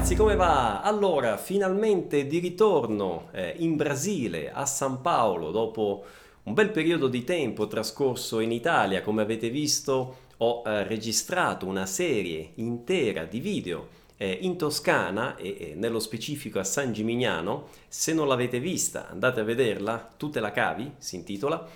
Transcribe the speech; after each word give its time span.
ragazzi, 0.00 0.16
come 0.16 0.34
va? 0.34 0.80
Allora, 0.80 1.36
finalmente 1.36 2.26
di 2.26 2.38
ritorno 2.38 3.28
eh, 3.32 3.54
in 3.58 3.76
Brasile, 3.76 4.50
a 4.50 4.64
San 4.64 5.02
Paolo, 5.02 5.50
dopo 5.50 6.04
un 6.44 6.54
bel 6.54 6.70
periodo 6.70 7.06
di 7.06 7.22
tempo 7.22 7.66
trascorso 7.66 8.40
in 8.40 8.50
Italia. 8.50 9.02
Come 9.02 9.20
avete 9.20 9.50
visto, 9.50 10.16
ho 10.38 10.62
eh, 10.64 10.84
registrato 10.84 11.66
una 11.66 11.84
serie 11.84 12.52
intera 12.54 13.24
di 13.24 13.40
video 13.40 13.88
eh, 14.16 14.38
in 14.40 14.56
Toscana 14.56 15.36
e, 15.36 15.74
nello 15.76 15.98
specifico 15.98 16.58
a 16.58 16.64
San 16.64 16.94
Gimignano. 16.94 17.66
Se 17.86 18.14
non 18.14 18.26
l'avete 18.26 18.58
vista, 18.58 19.06
andate 19.10 19.40
a 19.40 19.44
vederla, 19.44 20.14
Tu 20.16 20.30
te 20.30 20.40
la 20.40 20.50
cavi, 20.50 20.92
si 20.96 21.16
intitola. 21.16 21.68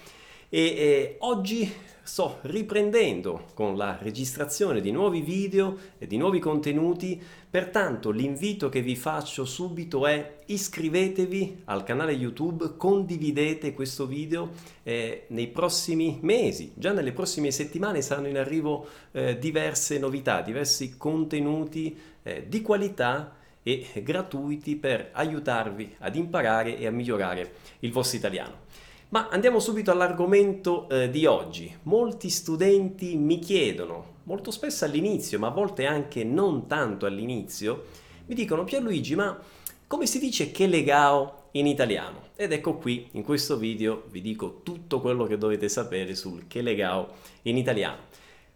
E, 0.48 0.60
e 0.60 1.16
oggi 1.18 1.70
sto 2.04 2.38
riprendendo 2.42 3.46
con 3.54 3.76
la 3.76 3.98
registrazione 4.00 4.82
di 4.82 4.92
nuovi 4.92 5.22
video 5.22 5.76
e 5.98 6.06
di 6.06 6.18
nuovi 6.18 6.38
contenuti, 6.38 7.20
pertanto 7.48 8.10
l'invito 8.10 8.68
che 8.68 8.82
vi 8.82 8.94
faccio 8.94 9.46
subito 9.46 10.06
è 10.06 10.40
iscrivetevi 10.44 11.62
al 11.64 11.82
canale 11.82 12.12
YouTube, 12.12 12.76
condividete 12.76 13.72
questo 13.72 14.06
video 14.06 14.50
eh, 14.82 15.24
nei 15.28 15.48
prossimi 15.48 16.18
mesi, 16.20 16.72
già 16.74 16.92
nelle 16.92 17.12
prossime 17.12 17.50
settimane 17.50 18.02
saranno 18.02 18.28
in 18.28 18.36
arrivo 18.36 18.86
eh, 19.12 19.38
diverse 19.38 19.98
novità, 19.98 20.42
diversi 20.42 20.98
contenuti 20.98 21.98
eh, 22.22 22.44
di 22.46 22.60
qualità 22.60 23.36
e 23.62 23.86
gratuiti 24.02 24.76
per 24.76 25.08
aiutarvi 25.12 25.96
ad 26.00 26.16
imparare 26.16 26.76
e 26.76 26.86
a 26.86 26.90
migliorare 26.90 27.52
il 27.80 27.92
vostro 27.92 28.18
italiano. 28.18 28.92
Ma 29.14 29.28
andiamo 29.30 29.60
subito 29.60 29.92
all'argomento 29.92 30.88
eh, 30.88 31.08
di 31.08 31.24
oggi. 31.24 31.72
Molti 31.82 32.28
studenti 32.30 33.14
mi 33.14 33.38
chiedono, 33.38 34.14
molto 34.24 34.50
spesso 34.50 34.84
all'inizio, 34.84 35.38
ma 35.38 35.46
a 35.46 35.52
volte 35.52 35.86
anche 35.86 36.24
non 36.24 36.66
tanto 36.66 37.06
all'inizio, 37.06 37.84
mi 38.26 38.34
dicono 38.34 38.64
Pierluigi, 38.64 39.14
ma 39.14 39.40
come 39.86 40.06
si 40.06 40.18
dice 40.18 40.50
che 40.50 40.66
legao 40.66 41.50
in 41.52 41.68
italiano? 41.68 42.30
Ed 42.34 42.50
ecco 42.50 42.74
qui, 42.74 43.06
in 43.12 43.22
questo 43.22 43.56
video, 43.56 44.02
vi 44.10 44.20
dico 44.20 44.62
tutto 44.64 45.00
quello 45.00 45.26
che 45.26 45.38
dovete 45.38 45.68
sapere 45.68 46.16
sul 46.16 46.48
che 46.48 46.60
legao 46.60 47.12
in 47.42 47.56
italiano. 47.56 48.06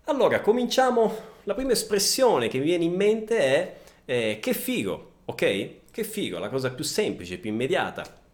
Allora, 0.06 0.40
cominciamo. 0.40 1.36
La 1.44 1.54
prima 1.54 1.70
espressione 1.70 2.48
che 2.48 2.58
mi 2.58 2.64
viene 2.64 2.82
in 2.82 2.94
mente 2.94 3.38
è 3.38 3.76
eh, 4.04 4.38
che 4.40 4.52
figo, 4.54 5.10
ok? 5.26 5.70
Che 5.88 6.02
figo, 6.02 6.40
la 6.40 6.48
cosa 6.48 6.72
più 6.72 6.82
semplice, 6.82 7.38
più 7.38 7.48
immediata 7.48 8.26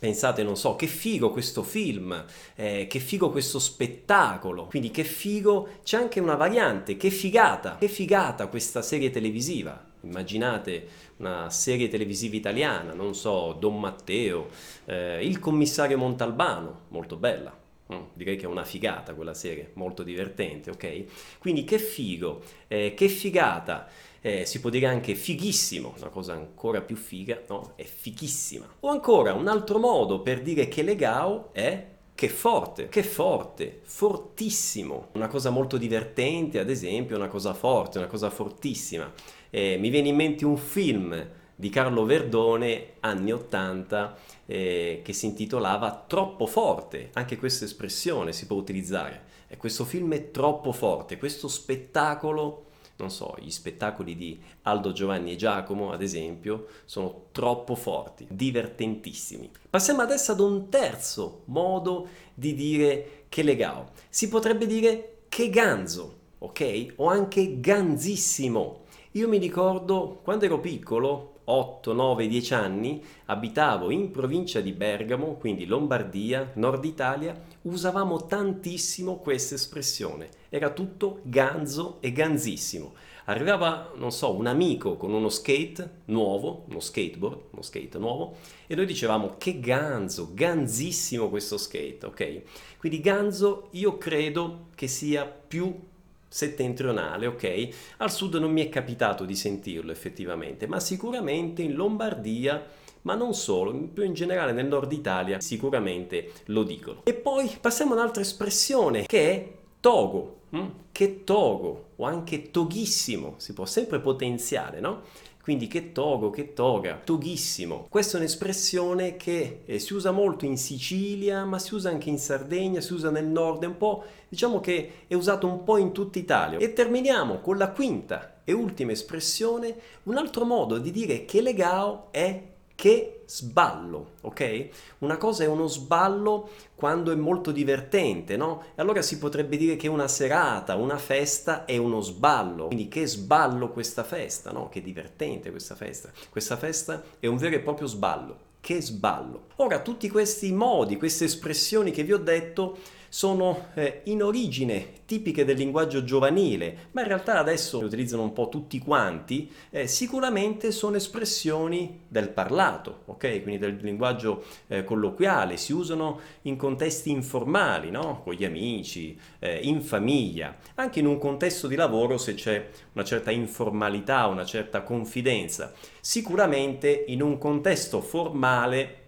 pensate, 0.00 0.42
non 0.42 0.56
so, 0.56 0.76
che 0.76 0.86
figo 0.86 1.30
questo 1.30 1.62
film, 1.62 2.24
eh, 2.56 2.86
che 2.88 2.98
figo 2.98 3.30
questo 3.30 3.58
spettacolo, 3.58 4.64
quindi 4.64 4.90
che 4.90 5.04
figo, 5.04 5.68
c'è 5.84 5.98
anche 5.98 6.20
una 6.20 6.36
variante, 6.36 6.96
che 6.96 7.10
figata, 7.10 7.76
che 7.78 7.88
figata 7.88 8.48
questa 8.48 8.80
serie 8.80 9.10
televisiva. 9.10 9.88
Immaginate 10.02 10.86
una 11.18 11.50
serie 11.50 11.88
televisiva 11.88 12.34
italiana, 12.34 12.94
non 12.94 13.14
so, 13.14 13.54
Don 13.60 13.78
Matteo, 13.78 14.48
eh, 14.86 15.22
il 15.22 15.38
commissario 15.38 15.98
Montalbano, 15.98 16.86
molto 16.88 17.16
bella. 17.16 17.59
Mm, 17.92 18.02
direi 18.14 18.36
che 18.36 18.44
è 18.44 18.48
una 18.48 18.64
figata 18.64 19.14
quella 19.14 19.34
serie, 19.34 19.70
molto 19.74 20.02
divertente, 20.04 20.70
ok? 20.70 21.38
Quindi 21.38 21.64
che 21.64 21.78
figo, 21.78 22.42
eh, 22.68 22.94
che 22.94 23.08
figata 23.08 23.88
eh, 24.20 24.44
si 24.44 24.60
può 24.60 24.70
dire 24.70 24.86
anche 24.86 25.14
fighissimo, 25.14 25.94
una 25.98 26.08
cosa 26.08 26.34
ancora 26.34 26.82
più 26.82 26.96
figa, 26.96 27.42
no? 27.48 27.72
È 27.74 27.84
fighissima. 27.84 28.66
O 28.80 28.88
ancora 28.88 29.32
un 29.32 29.48
altro 29.48 29.78
modo 29.78 30.20
per 30.20 30.40
dire 30.42 30.68
che 30.68 30.82
legao 30.82 31.48
è 31.52 31.86
che 32.14 32.28
forte, 32.28 32.88
che 32.88 33.02
forte, 33.02 33.80
fortissimo. 33.82 35.08
Una 35.14 35.26
cosa 35.26 35.48
molto 35.50 35.78
divertente, 35.78 36.58
ad 36.58 36.68
esempio, 36.68 37.16
una 37.16 37.28
cosa 37.28 37.54
forte, 37.54 37.98
una 37.98 38.08
cosa 38.08 38.28
fortissima. 38.28 39.10
Eh, 39.48 39.78
mi 39.78 39.88
viene 39.88 40.08
in 40.08 40.16
mente 40.16 40.44
un 40.44 40.58
film 40.58 41.28
di 41.60 41.68
Carlo 41.68 42.06
Verdone, 42.06 42.94
anni 43.00 43.32
80, 43.32 44.16
eh, 44.46 45.02
che 45.04 45.12
si 45.12 45.26
intitolava 45.26 46.04
Troppo 46.06 46.46
forte. 46.46 47.10
Anche 47.12 47.36
questa 47.36 47.66
espressione 47.66 48.32
si 48.32 48.46
può 48.46 48.56
utilizzare. 48.56 49.28
E 49.46 49.58
questo 49.58 49.84
film 49.84 50.14
è 50.14 50.30
troppo 50.30 50.72
forte, 50.72 51.18
questo 51.18 51.48
spettacolo 51.48 52.64
non 52.96 53.10
so, 53.10 53.34
gli 53.40 53.50
spettacoli 53.50 54.14
di 54.14 54.38
Aldo 54.62 54.92
Giovanni 54.92 55.32
e 55.32 55.36
Giacomo, 55.36 55.90
ad 55.90 56.02
esempio, 56.02 56.66
sono 56.84 57.28
troppo 57.32 57.74
forti, 57.74 58.26
divertentissimi. 58.28 59.50
Passiamo 59.70 60.02
adesso 60.02 60.32
ad 60.32 60.40
un 60.40 60.68
terzo 60.68 61.42
modo 61.46 62.08
di 62.34 62.54
dire 62.54 63.24
che 63.30 63.42
legao. 63.42 63.92
Si 64.10 64.28
potrebbe 64.28 64.66
dire 64.66 65.22
che 65.30 65.48
ganzo, 65.48 66.16
ok? 66.38 66.92
O 66.96 67.08
anche 67.08 67.58
ganzissimo. 67.58 68.82
Io 69.12 69.28
mi 69.28 69.38
ricordo 69.38 70.20
quando 70.22 70.44
ero 70.44 70.60
piccolo, 70.60 71.39
8, 71.50 71.92
9, 71.92 72.26
10 72.26 72.54
anni, 72.54 73.02
abitavo 73.26 73.90
in 73.90 74.10
provincia 74.10 74.60
di 74.60 74.72
Bergamo, 74.72 75.34
quindi 75.34 75.66
Lombardia, 75.66 76.52
Nord 76.54 76.84
Italia, 76.84 77.38
usavamo 77.62 78.26
tantissimo 78.26 79.16
questa 79.16 79.56
espressione. 79.56 80.28
Era 80.48 80.70
tutto 80.70 81.20
ganzo 81.24 81.98
e 82.00 82.12
ganzissimo. 82.12 82.94
Arrivava, 83.26 83.92
non 83.96 84.10
so, 84.10 84.34
un 84.34 84.46
amico 84.46 84.96
con 84.96 85.12
uno 85.12 85.28
skate 85.28 85.98
nuovo, 86.06 86.64
uno 86.68 86.80
skateboard, 86.80 87.38
uno 87.50 87.62
skate 87.62 87.98
nuovo, 87.98 88.36
e 88.66 88.74
noi 88.74 88.86
dicevamo 88.86 89.36
che 89.38 89.60
ganzo, 89.60 90.30
ganzissimo 90.32 91.28
questo 91.28 91.56
skate, 91.56 92.06
ok? 92.06 92.42
Quindi 92.78 93.00
ganzo 93.00 93.68
io 93.72 93.98
credo 93.98 94.68
che 94.74 94.88
sia 94.88 95.26
più 95.26 95.88
settentrionale, 96.30 97.26
ok? 97.26 97.68
Al 97.98 98.12
sud 98.12 98.36
non 98.36 98.52
mi 98.52 98.64
è 98.64 98.68
capitato 98.68 99.24
di 99.24 99.34
sentirlo 99.34 99.90
effettivamente, 99.90 100.68
ma 100.68 100.78
sicuramente 100.78 101.60
in 101.62 101.74
Lombardia, 101.74 102.64
ma 103.02 103.14
non 103.14 103.34
solo, 103.34 103.72
più 103.92 104.04
in 104.04 104.14
generale 104.14 104.52
nel 104.52 104.66
nord 104.66 104.92
Italia 104.92 105.40
sicuramente 105.40 106.30
lo 106.46 106.62
dicono. 106.62 107.00
E 107.04 107.14
poi 107.14 107.50
passiamo 107.60 107.92
a 107.92 107.96
un'altra 107.96 108.22
espressione 108.22 109.06
che 109.06 109.30
è 109.30 109.52
togo, 109.80 110.42
hm? 110.50 110.66
che 110.92 111.24
togo 111.24 111.88
o 111.96 112.04
anche 112.04 112.50
toghissimo, 112.50 113.34
si 113.38 113.52
può 113.52 113.66
sempre 113.66 113.98
potenziare, 113.98 114.78
no? 114.78 115.02
Quindi 115.42 115.68
che 115.68 115.92
togo, 115.92 116.30
che 116.30 116.52
toga, 116.52 117.00
toghissimo. 117.02 117.86
Questa 117.88 118.16
è 118.16 118.20
un'espressione 118.20 119.16
che 119.16 119.62
eh, 119.64 119.78
si 119.78 119.94
usa 119.94 120.10
molto 120.10 120.44
in 120.44 120.58
Sicilia, 120.58 121.44
ma 121.44 121.58
si 121.58 121.74
usa 121.74 121.88
anche 121.88 122.10
in 122.10 122.18
Sardegna, 122.18 122.80
si 122.80 122.92
usa 122.92 123.10
nel 123.10 123.26
nord, 123.26 123.62
è 123.62 123.66
un 123.66 123.76
po', 123.76 124.04
diciamo 124.28 124.60
che 124.60 125.06
è 125.06 125.14
usato 125.14 125.46
un 125.46 125.64
po' 125.64 125.78
in 125.78 125.92
tutta 125.92 126.18
Italia. 126.18 126.58
E 126.58 126.72
terminiamo 126.72 127.40
con 127.40 127.56
la 127.56 127.70
quinta 127.70 128.40
e 128.44 128.52
ultima 128.52 128.92
espressione, 128.92 129.74
un 130.04 130.18
altro 130.18 130.44
modo 130.44 130.78
di 130.78 130.90
dire 130.90 131.24
che 131.24 131.40
legao 131.40 132.08
è 132.10 132.42
che 132.80 133.24
sballo, 133.26 134.12
ok? 134.22 134.68
Una 135.00 135.18
cosa 135.18 135.44
è 135.44 135.46
uno 135.46 135.66
sballo 135.66 136.48
quando 136.74 137.12
è 137.12 137.14
molto 137.14 137.52
divertente, 137.52 138.38
no? 138.38 138.62
E 138.74 138.80
allora 138.80 139.02
si 139.02 139.18
potrebbe 139.18 139.58
dire 139.58 139.76
che 139.76 139.86
una 139.86 140.08
serata, 140.08 140.76
una 140.76 140.96
festa 140.96 141.66
è 141.66 141.76
uno 141.76 142.00
sballo. 142.00 142.68
Quindi 142.68 142.88
che 142.88 143.06
sballo 143.06 143.68
questa 143.68 144.02
festa, 144.02 144.50
no? 144.50 144.70
Che 144.70 144.80
divertente 144.80 145.50
questa 145.50 145.74
festa. 145.74 146.10
Questa 146.30 146.56
festa 146.56 147.02
è 147.18 147.26
un 147.26 147.36
vero 147.36 147.56
e 147.56 147.60
proprio 147.60 147.86
sballo. 147.86 148.38
Che 148.60 148.80
sballo. 148.80 149.48
Ora, 149.56 149.80
tutti 149.80 150.08
questi 150.08 150.50
modi, 150.50 150.96
queste 150.96 151.26
espressioni 151.26 151.90
che 151.90 152.02
vi 152.02 152.14
ho 152.14 152.18
detto 152.18 152.78
sono 153.10 153.66
eh, 153.74 154.02
in 154.04 154.22
origine 154.22 154.98
tipiche 155.04 155.44
del 155.44 155.56
linguaggio 155.56 156.04
giovanile, 156.04 156.90
ma 156.92 157.00
in 157.00 157.08
realtà 157.08 157.38
adesso 157.38 157.80
le 157.80 157.86
utilizzano 157.86 158.22
un 158.22 158.32
po' 158.32 158.48
tutti 158.48 158.78
quanti, 158.78 159.50
eh, 159.70 159.88
sicuramente 159.88 160.70
sono 160.70 160.94
espressioni 160.94 162.02
del 162.06 162.28
parlato, 162.28 163.02
ok? 163.06 163.42
Quindi 163.42 163.58
del 163.58 163.78
linguaggio 163.82 164.44
eh, 164.68 164.84
colloquiale, 164.84 165.56
si 165.56 165.72
usano 165.72 166.20
in 166.42 166.56
contesti 166.56 167.10
informali, 167.10 167.90
no? 167.90 168.20
Con 168.22 168.34
gli 168.34 168.44
amici, 168.44 169.18
eh, 169.40 169.58
in 169.58 169.82
famiglia, 169.82 170.56
anche 170.76 171.00
in 171.00 171.06
un 171.06 171.18
contesto 171.18 171.66
di 171.66 171.74
lavoro 171.74 172.16
se 172.16 172.34
c'è 172.34 172.68
una 172.92 173.04
certa 173.04 173.32
informalità, 173.32 174.26
una 174.26 174.44
certa 174.44 174.82
confidenza. 174.82 175.72
Sicuramente 176.00 177.04
in 177.08 177.20
un 177.20 177.36
contesto 177.36 178.00
formale 178.00 178.99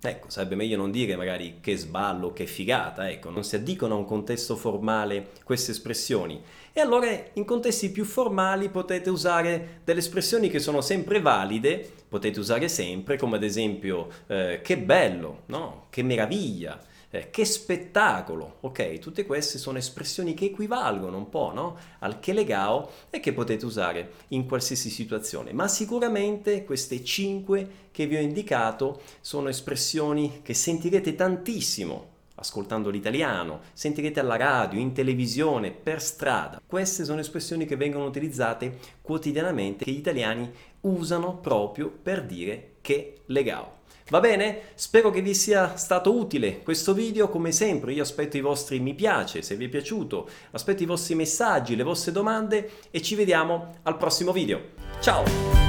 Ecco, 0.00 0.28
sarebbe 0.30 0.54
meglio 0.54 0.76
non 0.76 0.90
dire 0.90 1.16
magari 1.16 1.58
che 1.60 1.76
sballo, 1.76 2.32
che 2.32 2.46
figata, 2.46 3.10
ecco, 3.10 3.30
non 3.30 3.44
si 3.44 3.56
addicono 3.56 3.94
a 3.94 3.98
un 3.98 4.04
contesto 4.04 4.54
formale 4.54 5.30
queste 5.42 5.72
espressioni. 5.72 6.40
E 6.72 6.80
allora 6.80 7.08
in 7.32 7.44
contesti 7.44 7.90
più 7.90 8.04
formali 8.04 8.68
potete 8.68 9.08
usare 9.08 9.80
delle 9.84 10.00
espressioni 10.00 10.48
che 10.48 10.58
sono 10.58 10.80
sempre 10.82 11.20
valide, 11.20 11.90
potete 12.08 12.38
usare 12.38 12.68
sempre, 12.68 13.16
come 13.16 13.36
ad 13.36 13.42
esempio 13.42 14.08
eh, 14.26 14.60
che 14.62 14.78
bello, 14.78 15.42
no? 15.46 15.86
Che 15.90 16.02
meraviglia 16.02 16.78
eh, 17.16 17.30
che 17.30 17.44
spettacolo, 17.44 18.58
ok? 18.60 18.98
Tutte 18.98 19.26
queste 19.26 19.58
sono 19.58 19.78
espressioni 19.78 20.34
che 20.34 20.46
equivalgono 20.46 21.16
un 21.16 21.28
po' 21.28 21.52
no? 21.52 21.76
al 22.00 22.20
che 22.20 22.32
legao 22.32 22.90
e 23.10 23.20
che 23.20 23.32
potete 23.32 23.64
usare 23.64 24.12
in 24.28 24.46
qualsiasi 24.46 24.90
situazione, 24.90 25.52
ma 25.52 25.68
sicuramente 25.68 26.64
queste 26.64 27.02
cinque 27.02 27.84
che 27.90 28.06
vi 28.06 28.16
ho 28.16 28.20
indicato 28.20 29.00
sono 29.20 29.48
espressioni 29.48 30.40
che 30.42 30.54
sentirete 30.54 31.14
tantissimo 31.14 32.14
ascoltando 32.36 32.90
l'italiano, 32.90 33.60
sentirete 33.72 34.20
alla 34.20 34.36
radio, 34.36 34.78
in 34.78 34.92
televisione, 34.92 35.70
per 35.70 36.02
strada. 36.02 36.60
Queste 36.64 37.04
sono 37.04 37.20
espressioni 37.20 37.64
che 37.64 37.76
vengono 37.76 38.04
utilizzate 38.04 38.78
quotidianamente, 39.00 39.84
che 39.84 39.90
gli 39.90 39.96
italiani 39.96 40.50
usano 40.82 41.38
proprio 41.38 41.90
per 41.90 42.24
dire 42.24 42.75
che 42.86 43.22
legao. 43.26 43.78
Va 44.10 44.20
bene? 44.20 44.60
Spero 44.76 45.10
che 45.10 45.20
vi 45.20 45.34
sia 45.34 45.76
stato 45.76 46.16
utile 46.16 46.62
questo 46.62 46.94
video, 46.94 47.28
come 47.28 47.50
sempre 47.50 47.92
io 47.92 48.02
aspetto 48.02 48.36
i 48.36 48.40
vostri 48.40 48.78
mi 48.78 48.94
piace 48.94 49.42
se 49.42 49.56
vi 49.56 49.64
è 49.64 49.68
piaciuto, 49.68 50.28
aspetto 50.52 50.84
i 50.84 50.86
vostri 50.86 51.16
messaggi, 51.16 51.74
le 51.74 51.82
vostre 51.82 52.12
domande 52.12 52.70
e 52.92 53.02
ci 53.02 53.16
vediamo 53.16 53.78
al 53.82 53.96
prossimo 53.96 54.30
video. 54.30 54.60
Ciao! 55.00 55.65